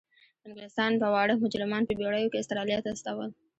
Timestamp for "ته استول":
2.83-3.29